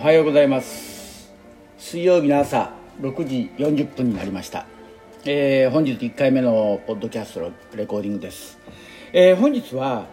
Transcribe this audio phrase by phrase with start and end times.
[0.00, 1.30] おはようございます。
[1.76, 2.72] 水曜日の朝
[3.02, 4.64] 6時40分になりました、
[5.26, 8.58] えー本日1回目のポッドキャストのレコーディングです、
[9.12, 10.06] えー本日は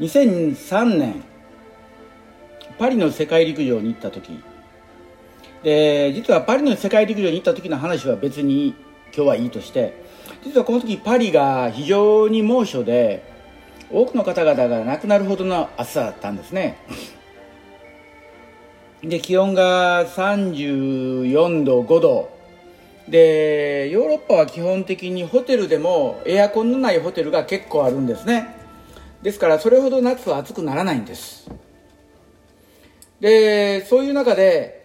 [0.00, 1.22] 2003年
[2.76, 4.42] パリの世界陸上に行った時。
[5.62, 8.74] で実はパリの世界陸上に行った時の話は別に
[9.14, 10.02] 今日はいいとして
[10.42, 13.22] 実はこの時パリが非常に猛暑で
[13.92, 16.78] 多くの方々が亡くなるほどの暑さだったんですね。
[19.02, 22.40] で気温が34度5度。
[23.08, 28.54] でヨーロッパは基本的にホテルでもエアコンのないホテルが結構あるんですね。
[29.22, 31.50] ですからそれほど夏は暑くならないんです。
[33.20, 34.84] でそういう中で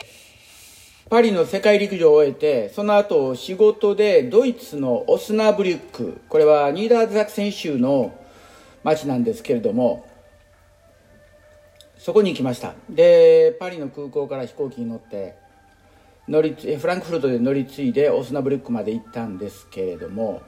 [1.10, 8.14] パリの世界陸上を終えてその後仕事でドイツのオスナブリュックこれはニーダーザクセン州の
[8.84, 10.08] 町なんですけれども
[12.06, 12.76] そこに行きました。
[12.88, 15.34] でパリの空港から飛行機に乗って
[16.28, 20.44] 乗りフランクフルトで乗り継いでオスナブリックまで行ったんですけれども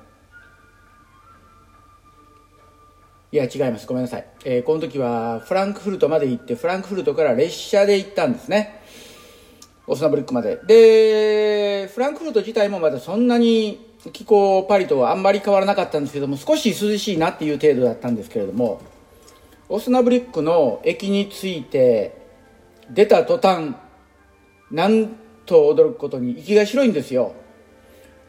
[3.31, 3.87] いや違います。
[3.87, 8.79] ごめんなさい、えーこの時はフランクフルトまで行ってフランクフルトから列車で行ったんですね。
[9.87, 10.59] オスナブリックまで。
[10.67, 18.79] でフランクフルト自体もまだそんなに気候パリとはあんまり変わらなかったんですけども少し涼しいなっていう程度だったんですけれども
[19.69, 22.17] オスナブリックの駅に着いて
[22.89, 23.75] 出た途端
[24.71, 25.15] なん
[25.45, 27.33] と驚くことに息が白いんですよ。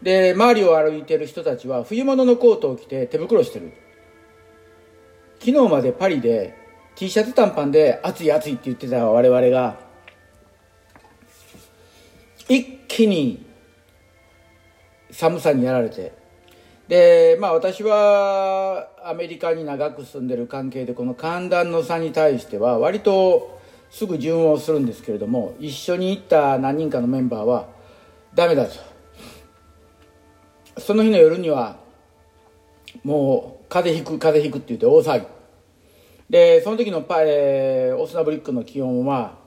[0.03, 3.73] で周りを歩いてる人たちは冬物のコートを着て手袋してる。
[5.41, 6.55] 昨日までパリで
[6.97, 9.79] T シャツ短パンで暑い暑いって言ってた我々が
[12.49, 13.47] 一気に
[15.13, 16.18] 寒さにやられて
[16.89, 27.69] でまあ私はアメリカに長く住んでる関係でこの寒暖の差に対しては割とすぐ順応するんですけれども一緒に行った何人かのメンバーは
[28.35, 28.73] ダメだと。
[30.79, 31.77] その日の夜には
[33.03, 35.27] もう風邪ひく風邪ひくって言って大騒ぎ。
[36.31, 39.39] でその時のパ、えーオスナブリックの気温は、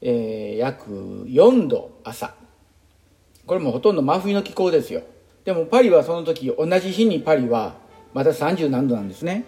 [0.00, 0.90] えー約
[1.26, 2.34] 4度朝。
[3.46, 5.02] これもほとんど真冬の気候ですよ。
[5.46, 7.76] でもパリはその時同じ日にパリは
[8.12, 9.44] まだ30何度なんですね。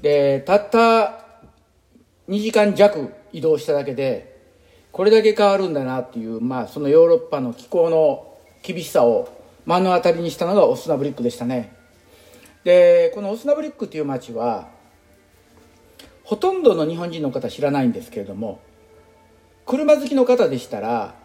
[0.00, 1.26] でたった
[2.28, 4.40] 2時間弱移動しただけで
[4.90, 9.28] これだけ変わるんだなっていう、まあ、そのヨーロッパの気候の厳しさを
[9.66, 11.76] 目の当たりにしたのがオスナブリックでしたね。
[12.64, 14.70] でこのオスナブリックっていう町は
[16.24, 18.60] ほとんどの日本人の方知らないんですけれども
[19.66, 21.21] 車好きの方でしたら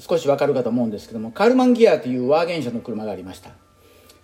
[0.00, 3.50] 少しわかるかと思うんですけどもカルマンギアというワーゲン車の車がありました。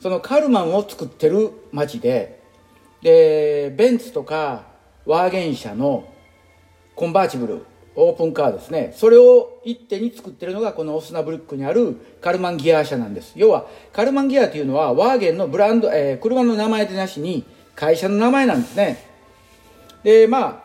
[0.01, 2.43] そのカルマンを作ってる町で
[3.03, 4.65] でベンツとか
[5.07, 6.09] ワーゲン車の
[6.95, 7.65] コンバーチブル
[7.97, 8.93] オープンカーですね。
[8.97, 13.33] それを一手に作ってるのがこのオスナブリックにあるカルマンギア社なんです。
[13.37, 17.45] 要はカルマンギアというのはワーゲンのブランド、えー車の名前でなしに
[17.77, 18.99] 会社の名前なんですね。
[20.03, 20.65] でまあ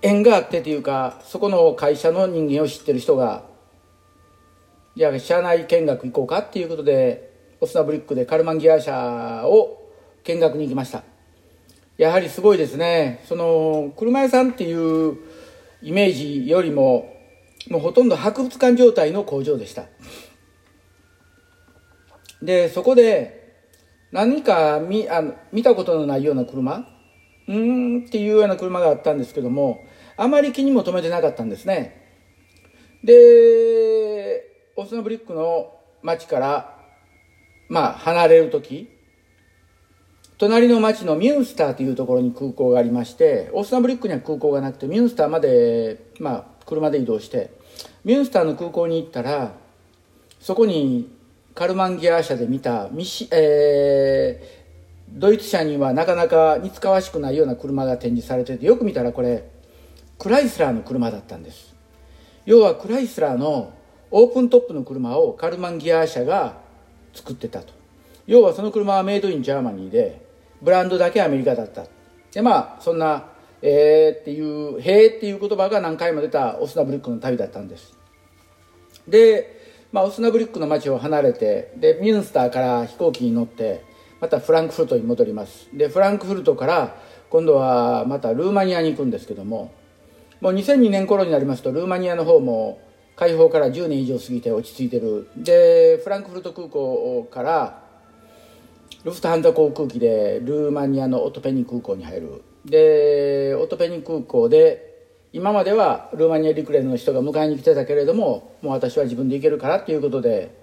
[0.00, 3.42] 縁があってというかそこの会社の人間を知ってる人が
[4.98, 9.92] じゃあ社内見学行こうかっていうことでオスナブリックでカルマンギア社を
[10.24, 11.04] 見学に行きました。
[11.98, 13.22] やはりすごいですね。
[13.28, 15.18] その車屋さんっていう
[15.82, 17.14] イメージよりも
[17.70, 19.84] もうほとんど博物館状態の工場でした。
[22.42, 23.54] でそこで
[24.10, 26.88] 何か見あの見たことのないような車
[27.46, 29.86] うんっていうような車があったんですけども
[30.16, 32.04] あまり気にも留めてなかったんですね。
[33.04, 33.14] で
[34.88, 35.72] スナブリックの
[36.02, 36.78] 町から
[37.68, 38.90] まあ離れる時
[40.38, 47.50] 隣の町のミュンスターというところに空港がありましてオーストナブリックには空港がなくてミュンスターまで、まあ、車で移動して
[48.04, 49.52] ミュンスターの空港に行ったら
[50.40, 51.10] そこに
[51.54, 54.58] カルマンギア社で見たミシ、えー
[55.10, 59.48] ドイツ車にはなかなか似つかわしくないような車が展示されててよく見たらこれ
[60.18, 61.74] クライスラーの車だったんです。
[62.44, 63.72] 要はクライスラーの
[64.10, 66.58] オープントップの車をカルマンギア社が
[67.14, 67.72] 作ってたと。
[68.26, 70.24] 要はその車は made in Germany で
[70.60, 71.86] ブランドだけアメリカだった。
[72.32, 73.30] でまあそんな
[73.62, 77.96] 「えー」っていう「へー」っていう言葉が何回も出たオスナブリュックの旅だったんです。
[79.06, 79.58] で、
[79.92, 83.82] まあ、オスナブリックの街を離れてでミュンスターから飛行機に乗って
[84.20, 85.68] またフランクフルトに戻ります。
[85.72, 86.96] でフランクフルトから
[87.30, 89.72] 今度はまたルーマニアに行くんですけども
[90.40, 92.80] もう2002年頃になりますとルーマニアの方も
[93.18, 95.28] 開放から10年以上過ぎて落ち着いてる。
[95.36, 97.82] でフランクフルト空港から
[99.04, 102.42] ルフトハンザ航空機でルーマニアのオトペニ空港に入る。
[102.64, 110.56] でオトペニ空港で今まではルーマニア陸連の人が迎えに来てたけれどももう私は自分で行けるからっていうことで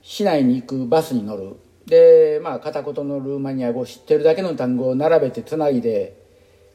[0.00, 1.56] 市内に行くバスに乗る。
[1.84, 6.16] でまあ片言のルーマニア語知ってるだけの単語を並べてつないで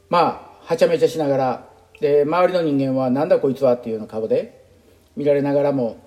[0.10, 4.66] まあはちゃめちゃしながらで周りの人間はなんだこいつはっていうような顔で
[5.16, 5.98] 見られながらも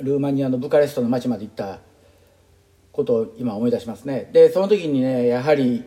[0.00, 1.78] ルーマニアのブカレストの町まで行った
[2.92, 4.30] ことを今思い出しますね。
[4.32, 5.84] でその時にねやはり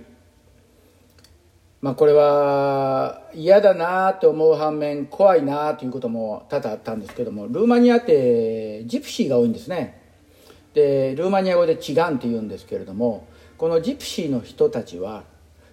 [1.82, 10.02] まあこれは嫌だなと思う反面怖いなということも多々あったんですけどもルーマニアってジプシーが多いんですね。
[10.74, 13.28] でルーマニア語でチガンって言うんですけれども
[13.58, 15.24] このジプシーの人たちは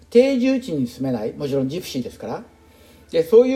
[0.09, 2.43] 定住地に住めないもちろんジプシーですから
[3.11, 3.55] でそうい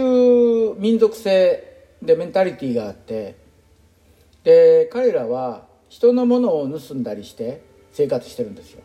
[0.71, 3.36] う民族性でメンタリティーがあって
[4.44, 7.62] で彼らは人のものを盗んだりして
[7.92, 8.81] 生活してるんですよ。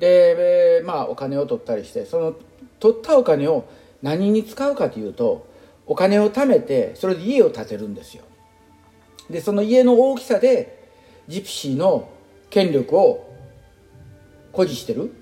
[0.00, 2.34] でまあお金を取ったりしてその
[2.80, 3.68] 取ったお金を
[4.02, 5.46] 何に使うかというと
[5.86, 8.24] お金を貯めてそれで家を建てるんですよ。
[9.30, 10.90] でその家の大きさで
[11.28, 12.10] ジプシーの
[12.50, 13.32] 権力を
[14.50, 15.12] 誇示してる。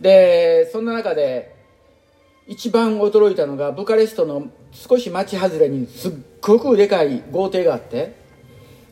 [0.00, 1.57] でそんな中で
[2.48, 8.16] 一番驚いたのがブカレストの少し町外れにすっごくでかい豪邸があって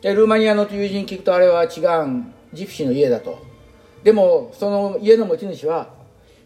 [0.03, 1.71] でルーマニアの友人に聞くとあれは違う
[2.53, 3.39] ジプシーの家だと。
[4.05, 5.89] でもその家の持ち主は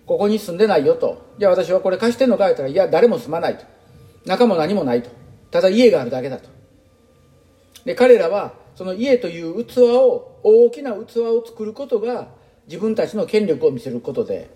[0.07, 1.21] ここに住んでないよと。
[1.37, 3.65] じゃあ私はこれ貸してんのか言ったらいや誰も住まないと。
[4.25, 5.11] 中も何もないと。
[5.51, 6.49] ただ家があるだけだと。
[7.85, 12.29] で彼らはその家という器を大きな器を作ることが
[12.67, 14.49] 自分たちの権力を見せることで。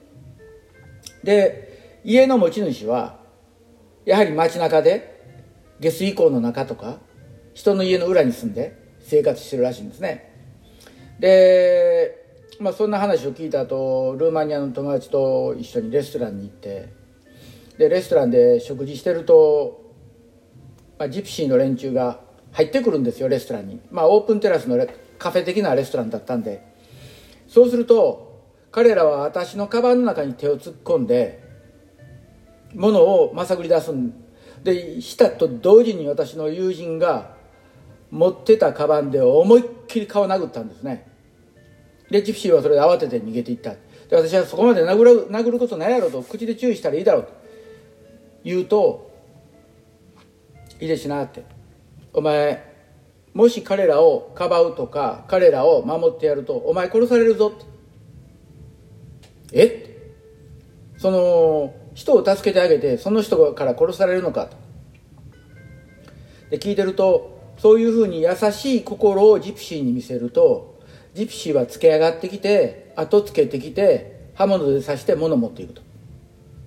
[1.25, 1.74] で
[2.05, 3.19] 家の持ち主は
[4.05, 5.41] やはり街中で
[5.81, 6.99] 下水溝の中とか
[7.55, 10.33] 人の家の裏に住んで生活してるらしいんですね。
[11.19, 12.27] で、
[12.61, 16.93] まあ、そんな話を聞いた後ルーマニアの友達と一緒にレストランに行って
[17.79, 19.95] でレストランで食事してると、
[20.99, 22.21] まあ、ジプシーの連中が
[22.53, 23.81] 入ってくるんですよレストランに。
[23.91, 24.77] まあオープンテラスの
[25.19, 26.75] カフェ的なレストランだったんで。
[27.49, 31.44] そうすると彼らは私のカバンの中に手を突っ込んで
[32.75, 34.13] ものをまさぐり出すん
[34.63, 37.35] でしたと同時に私の友人が
[38.11, 41.11] 持ってたカバンで思いっきり顔殴ったんですね。
[42.11, 43.71] でジプシーはそれで慌てて逃げていった。
[43.71, 43.79] で
[44.17, 47.45] 私はそこまで殴る殴ることないやろと口で注意したらいいだろうと。
[48.45, 49.11] 言うと
[50.79, 51.43] 「いいですな」って
[52.13, 52.75] 「お前
[53.33, 57.65] もし彼らをかばうとか彼らを守ってやるとお前殺されるぞ」って
[59.53, 59.67] 「え
[60.97, 64.57] っ?」その人を助けてあげてその人から殺されるのかと。
[66.51, 70.81] で聞いてるとそういうふうに優しい心をジプシーに見せると
[71.15, 75.83] ジプシーはつけ上がってきて後つけてきて刃物で刺して物を持っていくと。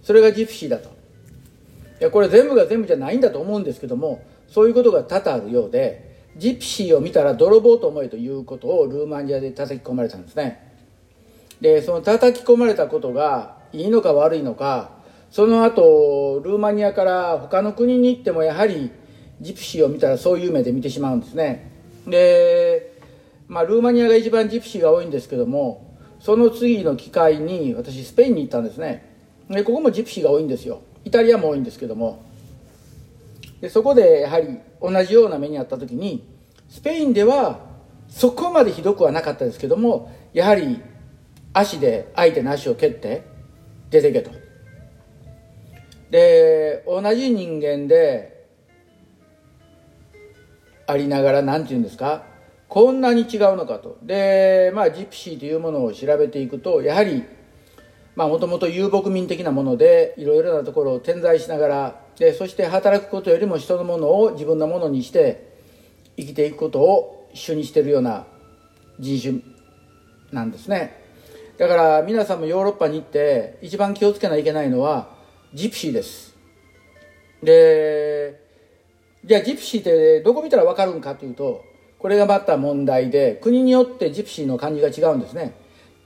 [0.02, 0.90] それがジプシーだと。
[2.00, 10.64] いやこれ全部が全部じゃないんだと思うんですけどもそういうことが多々あるようでジプシーを見たら泥棒と思えということをルーマニアで叩き込まれたんですね。
[11.60, 14.97] でその叩き込まれたことがいいのか悪いのか
[15.30, 18.92] その後ルーマニアから他の国に行ってもやはり
[19.42, 21.72] ジプシーを見たらそういう目で見てしまうんですね。
[22.08, 23.00] で、
[23.48, 29.16] まあ、ルーマニアが一番ジプシーが多いんですけどもその次の機会に私スペインに行ったんですね。
[29.50, 30.82] でここもジプシーが多いんですよ。
[31.06, 32.26] イタリアも多いんですけども。
[33.62, 36.28] でそこでやはり同じような目にあった時に
[36.70, 37.60] スペインでは
[38.10, 40.80] そこまでひどくはなかったですけどもやはり
[41.54, 43.24] 足で相手の足を蹴って
[43.90, 44.47] 出てけと。
[46.86, 48.46] 同じ人間で
[50.86, 52.24] ありながら何て言うんですか？
[52.68, 53.98] こんなに違うのかと。
[54.04, 57.24] でまあジプシーというものを調べていくとやはり
[58.16, 65.56] もともと遊牧民的なものでいろいろなところを点在しながらでそして働くことよりも人のものを自分のものにして
[66.18, 68.26] 生きていくことを主にしてるような
[69.00, 69.42] 人種
[70.32, 71.06] なんですね。
[71.58, 75.16] だから皆さんもヨーロッパに行って一番気をつけないといけないのは
[75.54, 76.37] ジプシーです。
[77.44, 78.42] で
[79.24, 81.64] じゃあジプシーってどこ見たら分かるんかというと
[82.00, 85.56] これがまた問題で国によってジプシーの感じが違うんですね。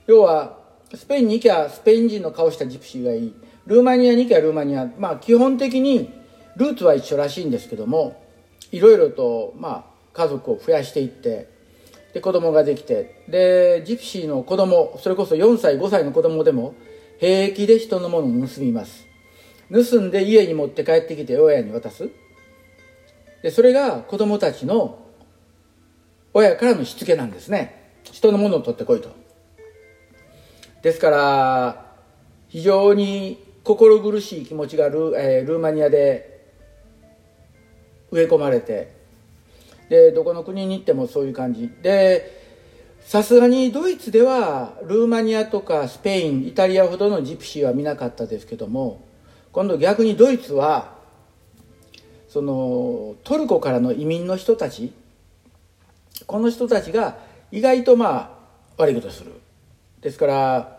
[0.06, 0.58] 要は
[0.94, 3.34] スペインに行きゃスペイン人の顔したジプシーがいい。
[3.66, 4.90] ルーマニアに行きゃルーマニア。
[4.98, 6.10] まあ基本的に
[6.56, 8.22] ルーツは一緒らしいんですけども
[8.70, 11.48] いろいろとまあ家族を増やしていって
[12.14, 13.22] で子供ができて。
[13.28, 16.74] でジプシーの子供それこそ4歳5歳の子供でも
[17.18, 19.11] 平気で人のものを盗みます。
[19.72, 22.10] 盗んで家に持って帰ってきて親に渡す。
[23.42, 24.98] でそれが子供たちの
[26.34, 27.90] 親からのしつけなんですね。
[28.04, 29.10] 人のものを取ってこいと。
[30.82, 31.86] ですから
[32.48, 36.44] 非常に心苦しい気持ちがル,、えー、ルーマニアで
[38.10, 38.92] 植え込まれて
[39.88, 41.70] でどこの国に行ってもそういう感じ。
[41.82, 42.42] で
[43.00, 49.02] さすがにドイツではルーマニアとかスペインイタリアほどのジプシーは見なかったですけども
[49.52, 50.94] 今度逆にドイツは
[52.28, 54.92] そのトルコからの移民の人たち
[56.26, 57.18] この人たちが
[57.50, 58.38] 意外とま
[58.76, 59.32] あ悪いことする。
[60.00, 60.78] ですから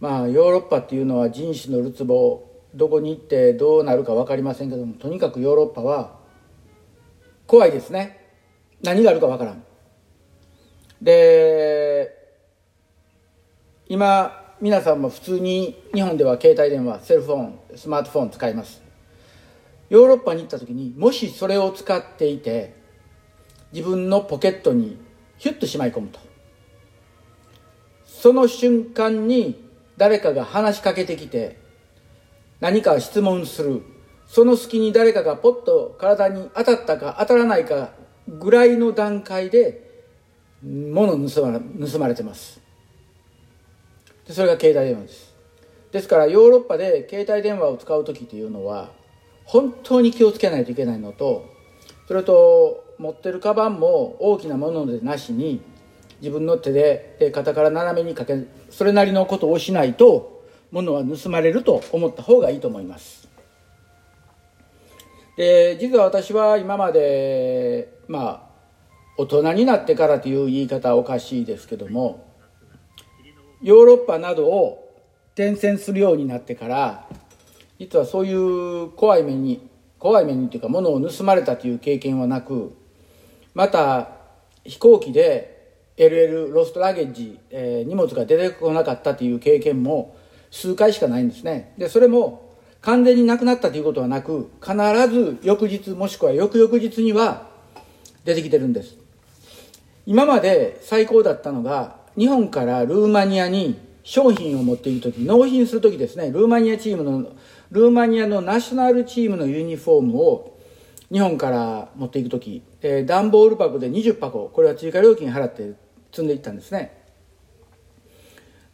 [0.00, 2.42] まあヨーロッパっていうのは人種のるつぼ
[2.74, 6.16] どこに行ってどうなるか分かりませんけどもとにかくヨーロッパは
[7.46, 8.18] 怖いですね。
[8.82, 9.62] 何があるか分からん。
[11.02, 12.08] で
[13.88, 18.82] 今皆さんも普通に日本では携帯電話セルフォンスマートフォン使います。
[19.90, 22.74] ヨーロッパに行った時にもしそれを使っていて
[23.72, 24.98] 自分のポケットに
[25.38, 26.18] ヒュッとしまい込むと。
[28.06, 31.58] その瞬間に誰かが話しかけてきて
[32.60, 33.82] 何か質問する。
[34.26, 37.90] その隙に誰かがポッと体に当たったか当たらないか
[38.28, 40.06] ぐらいの段階で
[40.62, 42.60] 物盗ま盗まれてます。
[44.26, 45.31] でそれが携帯電話です。
[45.92, 48.90] ですからヨーロッパで携帯電話を使う時というのは
[49.44, 51.48] 本当に気をつけないといけないのと
[52.08, 55.60] それと持ってるカバンも大きなものでなしに
[56.20, 63.28] 自分の手でで肩から斜めにかけそれなりのことをしないと物は盗まれると思った方がいいと思います。
[65.36, 68.52] で実は私は今までまあ
[69.18, 72.26] 大人になってからという言い方はおかしいですけども
[73.60, 74.81] ヨーロッパなどを
[75.34, 77.06] 転戦するようになってから
[77.78, 82.76] 実はそういう怖い目に怖い目にというか物を盗まれたという経験はなく
[83.54, 84.08] また
[84.64, 85.52] 飛行機で
[85.96, 90.16] LL ロストラゲッジ、えー、荷物が出てこなかったという経験も
[90.50, 91.74] 数回しかないんですね。
[91.78, 94.74] でそれも完全になくなったということはなく必
[95.08, 97.46] ず翌日もしくは翌々日には
[98.24, 98.96] 出てきてるんです。
[100.04, 107.32] 今まで最高だったのが日本からルーマニアに商品を持っていく時納品する時ですねルーマニアチームの
[107.70, 110.58] ルーマニアのナショナルチームのユニフォームを
[111.12, 115.74] 日本から持っていく時、えー、段ボール箱で20箱これは追加料金払って
[116.10, 116.98] 積んでいったんですね。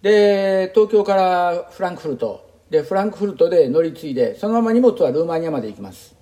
[0.02, 6.14] で東京からフランクフルトでフランクフルトで乗り継いでそのまま荷物はルーマニアまで行きます。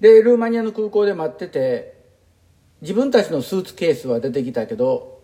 [0.00, 2.00] でルーマニアの空港で待ってて
[2.80, 5.19] 自分たちのスーツケースは出てきたけど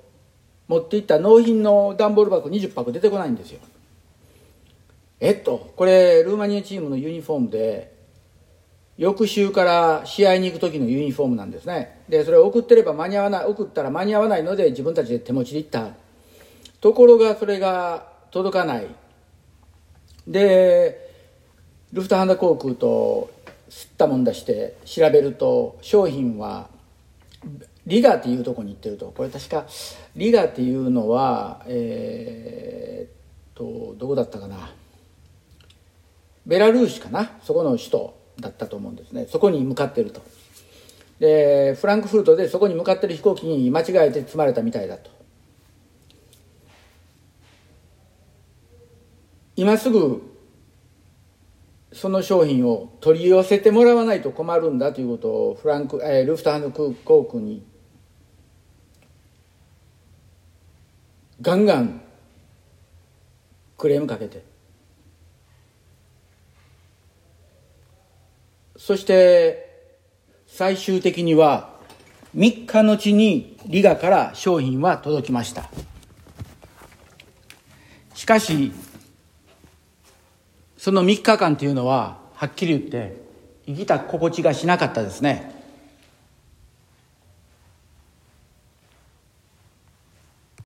[0.68, 3.60] 持っていった納品の段ボール箱20箱出てこないんですよ。
[5.20, 7.94] えっとこれルーマニアチームのユニフォームで
[8.98, 12.00] 翌週から試合に行く時のユニフォームなんですね。
[12.08, 15.90] でそれを送ってれば間に合わない送ったら間に合わないので自分たちで手持ちで行った。
[16.80, 18.86] ところがそれが届かない。
[20.26, 21.06] で
[21.92, 23.30] ルフトハンダ航空と
[23.70, 26.68] 吸ったもんだして調べると商品は
[27.86, 29.12] リガっていうとこに行ってると。
[29.16, 29.66] これ確か
[30.16, 33.12] リガっていうのはえー、っ
[33.54, 34.72] とどこだったかな。
[36.44, 37.30] ベラルーシかな。
[37.42, 39.26] そこの首都だったと思うんですね。
[39.30, 40.20] そこに向かってると。
[41.20, 45.10] でフランクフルトでそこに向かってる飛行機に間違えて積まれたみたいだと。
[49.54, 50.22] 今すぐ
[51.92, 57.64] その商品を取り寄せてもらわないと困るんだということをフランク、えー、ルフトハンド航空に
[61.40, 62.00] ガンガン
[63.76, 64.42] クレームかけて。
[68.76, 69.66] そして
[70.46, 71.74] 最終的には
[72.36, 75.70] 3日後にリガから商品は届きました。
[78.14, 78.72] しかし
[80.76, 83.20] その3日間というのははっきり言って
[83.66, 85.55] 生きた心地がしなかったですね。